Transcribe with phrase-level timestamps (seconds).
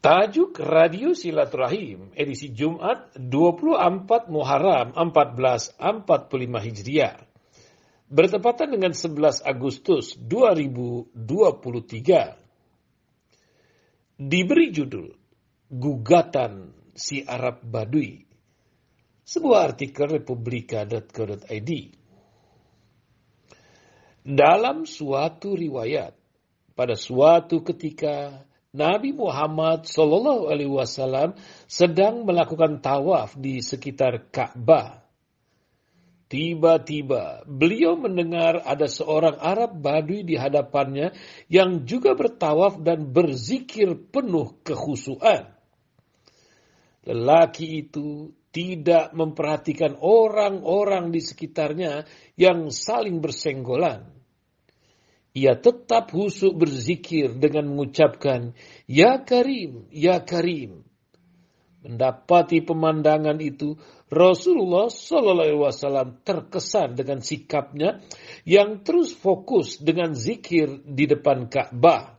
[0.00, 5.76] Tajuk Radio Silaturahim edisi Jumat 24 Muharram 1445
[6.64, 7.20] Hijriah.
[8.08, 11.20] Bertepatan dengan 11 Agustus 2023
[14.16, 15.12] diberi judul
[15.68, 18.24] Gugatan si Arab Badui.
[19.20, 21.70] Sebuah artikel republika.co.id
[24.24, 26.16] dalam suatu riwayat
[26.72, 31.34] pada suatu ketika Nabi Muhammad Shallallahu Alaihi Wasallam
[31.66, 35.02] sedang melakukan tawaf di sekitar Ka'bah.
[36.30, 41.10] Tiba-tiba beliau mendengar ada seorang Arab Badui di hadapannya
[41.50, 45.50] yang juga bertawaf dan berzikir penuh kehusuan.
[47.02, 52.06] Lelaki itu tidak memperhatikan orang-orang di sekitarnya
[52.38, 54.19] yang saling bersenggolan
[55.30, 58.54] ia tetap husuk berzikir dengan mengucapkan,
[58.90, 60.82] Ya Karim, Ya Karim.
[61.80, 63.78] Mendapati pemandangan itu,
[64.10, 68.02] Rasulullah Shallallahu Alaihi Wasallam terkesan dengan sikapnya
[68.42, 72.18] yang terus fokus dengan zikir di depan Ka'bah.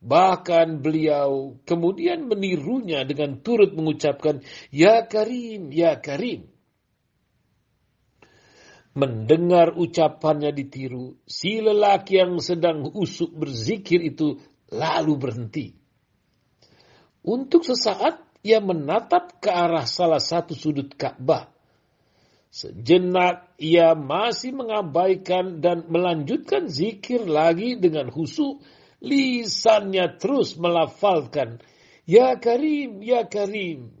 [0.00, 6.49] Bahkan beliau kemudian menirunya dengan turut mengucapkan, Ya Karim, Ya Karim.
[8.90, 15.66] Mendengar ucapannya ditiru, si lelaki yang sedang usuk berzikir itu lalu berhenti.
[17.22, 21.52] Untuk sesaat ia menatap ke arah salah satu sudut Ka'bah.
[22.50, 28.58] Sejenak ia masih mengabaikan dan melanjutkan zikir lagi dengan husu.
[29.00, 31.62] Lisannya terus melafalkan,
[32.10, 33.99] Ya Karim, Ya Karim,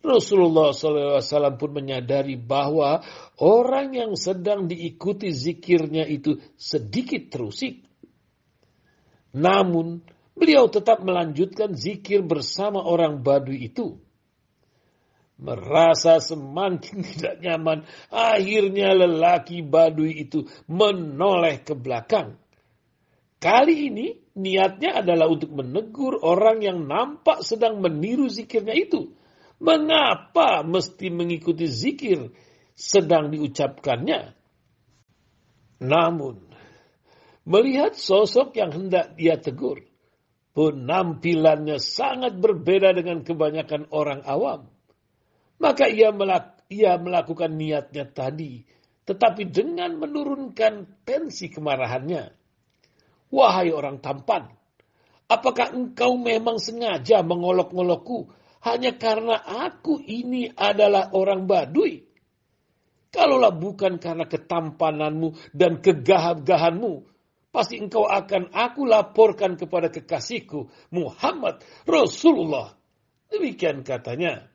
[0.00, 3.04] Rasulullah SAW pun menyadari bahwa
[3.36, 7.84] orang yang sedang diikuti zikirnya itu sedikit terusik.
[9.36, 10.00] Namun,
[10.32, 14.00] beliau tetap melanjutkan zikir bersama orang Badui itu.
[15.36, 22.40] Merasa semakin tidak nyaman, akhirnya lelaki Badui itu menoleh ke belakang.
[23.36, 29.20] Kali ini niatnya adalah untuk menegur orang yang nampak sedang meniru zikirnya itu
[29.60, 32.32] Mengapa mesti mengikuti zikir
[32.72, 34.32] sedang diucapkannya?
[35.84, 36.36] Namun,
[37.44, 39.84] melihat sosok yang hendak dia tegur,
[40.56, 44.72] penampilannya sangat berbeda dengan kebanyakan orang awam.
[45.60, 48.64] Maka ia, melak ia melakukan niatnya tadi,
[49.04, 52.32] tetapi dengan menurunkan tensi kemarahannya.
[53.28, 54.48] Wahai orang tampan,
[55.28, 62.04] apakah engkau memang sengaja mengolok-ngolokku hanya karena aku ini adalah orang Badui.
[63.10, 67.08] Kalaulah bukan karena ketampananmu dan kegahap-gahanmu,
[67.50, 72.76] pasti engkau akan aku laporkan kepada kekasihku Muhammad Rasulullah.
[73.32, 74.46] Demikian katanya.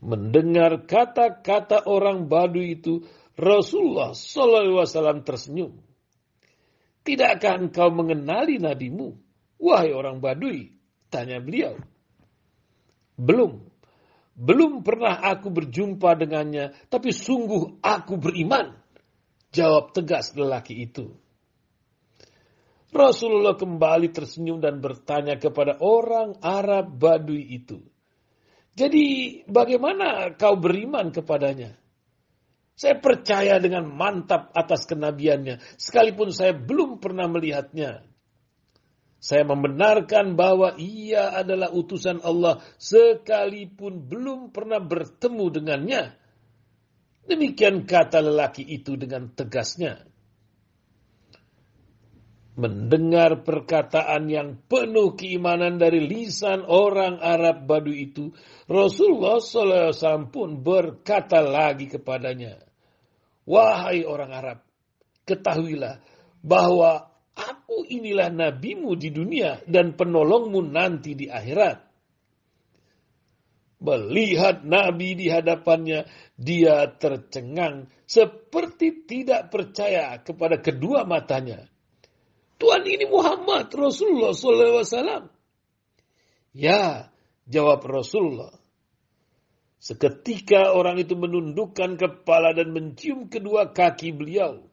[0.00, 3.04] Mendengar kata-kata orang Badui itu,
[3.36, 5.76] Rasulullah SAW tersenyum.
[7.04, 9.16] Tidakkah engkau mengenali nabimu,
[9.60, 10.79] wahai orang Badui?
[11.10, 11.74] Tanya beliau.
[13.18, 13.60] Belum.
[14.40, 18.72] Belum pernah aku berjumpa dengannya, tapi sungguh aku beriman.
[19.50, 21.12] Jawab tegas lelaki itu.
[22.90, 27.78] Rasulullah kembali tersenyum dan bertanya kepada orang Arab Badui itu.
[28.74, 31.74] Jadi bagaimana kau beriman kepadanya?
[32.74, 38.09] Saya percaya dengan mantap atas kenabiannya, sekalipun saya belum pernah melihatnya.
[39.20, 46.02] Saya membenarkan bahwa ia adalah utusan Allah sekalipun belum pernah bertemu dengannya.
[47.28, 50.08] Demikian kata lelaki itu dengan tegasnya.
[52.56, 58.32] Mendengar perkataan yang penuh keimanan dari lisan orang Arab Badu itu,
[58.68, 62.56] Rasulullah SAW pun berkata lagi kepadanya,
[63.44, 64.58] Wahai orang Arab,
[65.28, 66.00] ketahuilah
[66.40, 67.09] bahwa
[67.40, 71.88] Aku inilah nabimu di dunia dan penolongmu nanti di akhirat.
[73.80, 76.04] Melihat Nabi di hadapannya,
[76.36, 81.64] dia tercengang seperti tidak percaya kepada kedua matanya.
[82.60, 85.32] Tuhan ini Muhammad Rasulullah SAW.
[86.52, 87.08] Ya,
[87.48, 88.52] jawab Rasulullah.
[89.80, 94.69] Seketika orang itu menundukkan kepala dan mencium kedua kaki beliau.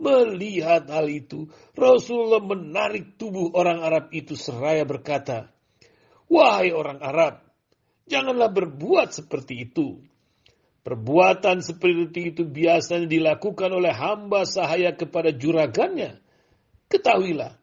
[0.00, 5.52] Melihat hal itu, Rasulullah menarik tubuh orang Arab itu seraya berkata,
[6.24, 7.44] Wahai orang Arab,
[8.08, 10.00] janganlah berbuat seperti itu.
[10.80, 16.16] Perbuatan seperti itu biasanya dilakukan oleh hamba sahaya kepada juragannya.
[16.88, 17.59] Ketahuilah,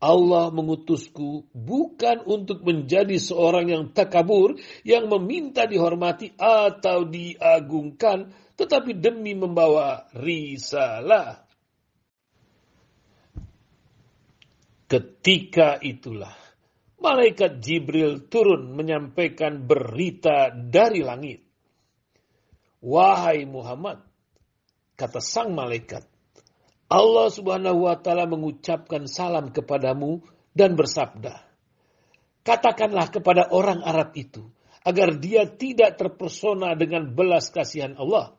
[0.00, 9.36] Allah mengutusku bukan untuk menjadi seorang yang takabur, yang meminta dihormati atau diagungkan, tetapi demi
[9.36, 11.44] membawa risalah.
[14.88, 16.34] Ketika itulah
[16.98, 21.40] malaikat Jibril turun menyampaikan berita dari langit.
[22.80, 24.00] Wahai Muhammad,
[24.96, 26.09] kata sang malaikat,
[26.90, 31.38] Allah Subhanahu wa taala mengucapkan salam kepadamu dan bersabda,
[32.42, 34.50] Katakanlah kepada orang Arab itu
[34.82, 38.34] agar dia tidak terpesona dengan belas kasihan Allah.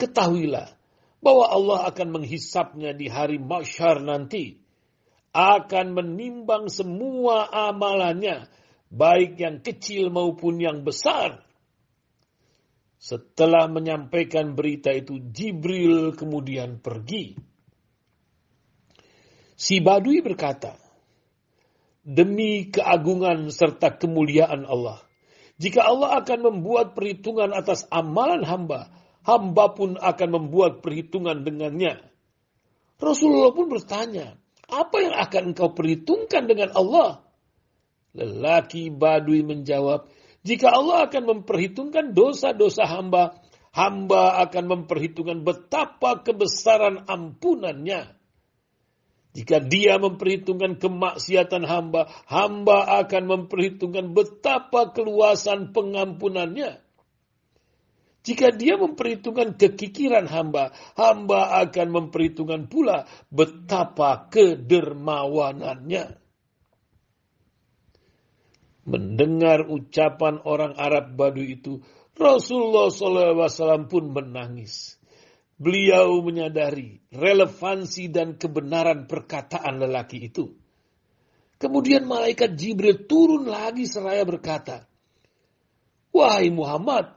[0.00, 0.72] Ketahuilah
[1.20, 4.56] bahwa Allah akan menghisapnya di hari mahsyar nanti,
[5.36, 8.48] akan menimbang semua amalannya,
[8.88, 11.44] baik yang kecil maupun yang besar
[13.00, 17.32] setelah menyampaikan berita itu, Jibril kemudian pergi.
[19.56, 20.76] Si Badui berkata,
[22.00, 25.00] Demi keagungan serta kemuliaan Allah,
[25.60, 28.92] jika Allah akan membuat perhitungan atas amalan hamba,
[29.24, 32.00] hamba pun akan membuat perhitungan dengannya.
[32.96, 34.36] Rasulullah pun bertanya,
[34.68, 37.24] apa yang akan engkau perhitungkan dengan Allah?
[38.16, 40.08] Lelaki Badui menjawab,
[40.40, 43.36] jika Allah akan memperhitungkan dosa-dosa hamba,
[43.76, 48.16] hamba akan memperhitungkan betapa kebesaran ampunannya.
[49.30, 56.82] Jika dia memperhitungkan kemaksiatan hamba, hamba akan memperhitungkan betapa keluasan pengampunannya.
[58.20, 66.20] Jika dia memperhitungkan kekikiran hamba, hamba akan memperhitungkan pula betapa kedermawanannya
[68.90, 71.78] mendengar ucapan orang Arab Badu itu,
[72.18, 74.98] Rasulullah SAW pun menangis.
[75.60, 80.56] Beliau menyadari relevansi dan kebenaran perkataan lelaki itu.
[81.60, 84.88] Kemudian malaikat Jibril turun lagi seraya berkata,
[86.10, 87.12] Wahai Muhammad,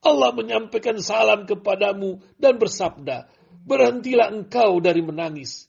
[0.00, 3.28] Allah menyampaikan salam kepadamu dan bersabda,
[3.68, 5.67] berhentilah engkau dari menangis.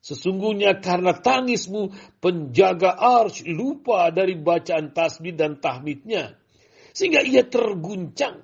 [0.00, 1.92] Sesungguhnya karena tangismu,
[2.24, 6.40] penjaga arsh lupa dari bacaan tasbih dan tahmidnya.
[6.96, 8.40] Sehingga ia terguncang.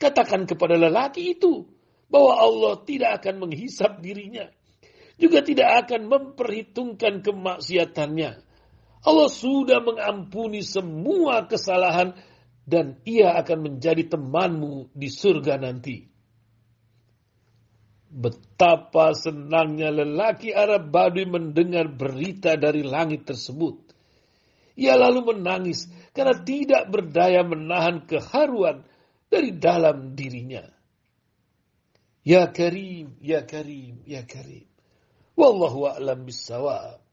[0.00, 1.68] Katakan kepada lelaki itu
[2.08, 4.48] bahwa Allah tidak akan menghisap dirinya.
[5.20, 8.30] Juga tidak akan memperhitungkan kemaksiatannya.
[9.04, 12.16] Allah sudah mengampuni semua kesalahan
[12.64, 16.13] dan ia akan menjadi temanmu di surga nanti.
[18.14, 23.90] Betapa senangnya lelaki Arab Badui mendengar berita dari langit tersebut.
[24.78, 28.86] Ia lalu menangis karena tidak berdaya menahan keharuan
[29.26, 30.62] dari dalam dirinya.
[32.24, 34.66] Ya Karim, Ya Karim, Ya Karim.
[35.34, 37.03] Wallahu a'lam bisawab.